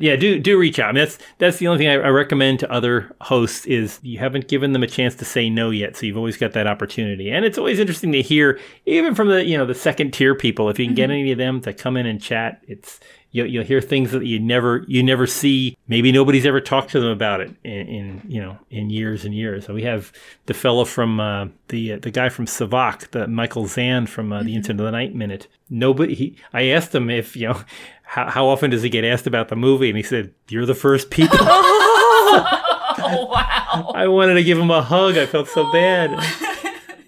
[0.00, 0.90] yeah, do do reach out.
[0.90, 4.18] I mean, that's that's the only thing I, I recommend to other hosts is you
[4.18, 7.30] haven't given them a chance to say no yet, so you've always got that opportunity.
[7.30, 10.68] And it's always interesting to hear, even from the you know the second tier people,
[10.68, 11.20] if you can get mm-hmm.
[11.20, 14.38] any of them to come in and chat, it's you'll, you'll hear things that you
[14.38, 15.76] never you never see.
[15.86, 19.34] Maybe nobody's ever talked to them about it in, in you know in years and
[19.34, 19.66] years.
[19.66, 20.12] So we have
[20.46, 24.42] the fellow from uh, the uh, the guy from Savak, the Michael Zan from uh,
[24.42, 25.46] the of the Night Minute.
[25.70, 26.14] Nobody.
[26.14, 27.60] He, I asked him if you know
[28.02, 30.74] how, how often does he get asked about the movie, and he said, "You're the
[30.74, 32.64] first people." oh,
[32.98, 33.92] wow.
[33.94, 35.16] I wanted to give him a hug.
[35.16, 36.10] I felt so bad.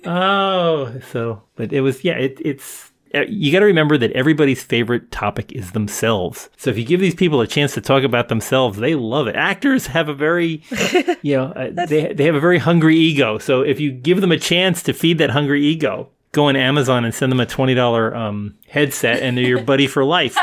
[0.06, 2.14] Oh, so but it was yeah.
[2.14, 6.48] It, it's you got to remember that everybody's favorite topic is themselves.
[6.56, 9.36] So if you give these people a chance to talk about themselves, they love it.
[9.36, 10.62] Actors have a very,
[11.22, 13.38] you know, uh, they they have a very hungry ego.
[13.38, 17.04] So if you give them a chance to feed that hungry ego, go on Amazon
[17.04, 20.36] and send them a twenty dollar um, headset, and they're your buddy for life.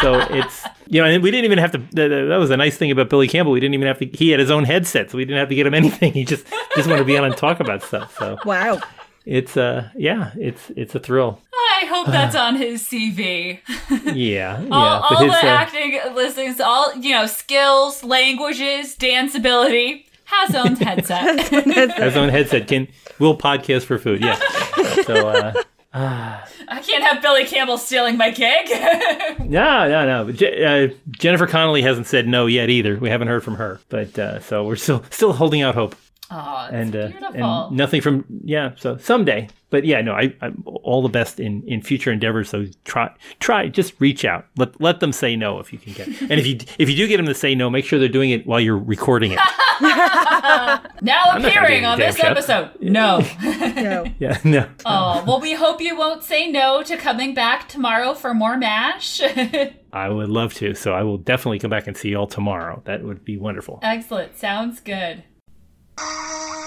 [0.00, 1.78] So it's you know, and we didn't even have to.
[1.78, 3.52] That, that was a nice thing about Billy Campbell.
[3.52, 4.06] We didn't even have to.
[4.06, 6.12] He had his own headset, so we didn't have to get him anything.
[6.12, 8.16] He just just wanted to be on and talk about stuff.
[8.18, 8.80] So wow.
[9.24, 11.40] It's uh yeah, it's it's a thrill.
[11.52, 13.60] I hope that's on his CV.
[14.14, 14.68] Yeah, yeah.
[14.70, 20.06] all but all his, the uh, acting listings, all you know, skills, languages, dance ability,
[20.24, 21.40] has own headset.
[21.50, 22.66] has his own headset.
[22.68, 24.22] Can will podcast for food?
[24.22, 24.38] Yeah.
[25.04, 25.52] So uh,
[25.92, 28.68] I can't have Billy Campbell stealing my gig.
[29.40, 30.24] no, no, no.
[30.26, 32.96] But Je- uh, Jennifer Connelly hasn't said no yet either.
[32.96, 35.94] We haven't heard from her, but uh, so we're still still holding out hope.
[36.30, 38.72] Oh, and uh, and nothing from yeah.
[38.76, 42.48] So someday, but yeah, no, I, I all the best in in future endeavors.
[42.50, 44.46] So try try just reach out.
[44.56, 46.08] Let let them say no if you can get.
[46.08, 48.30] And if you if you do get them to say no, make sure they're doing
[48.30, 49.40] it while you're recording it.
[49.80, 52.28] now not gonna appearing on this show.
[52.28, 52.70] episode.
[52.80, 53.20] No.
[53.74, 54.04] No.
[54.18, 54.68] Yeah, no.
[54.86, 59.20] oh, well, we hope you won't say no to coming back tomorrow for more MASH.
[59.92, 60.74] I would love to.
[60.74, 62.82] So I will definitely come back and see you all tomorrow.
[62.84, 63.80] That would be wonderful.
[63.82, 64.38] Excellent.
[64.38, 65.24] Sounds good.
[65.96, 66.63] Thank you.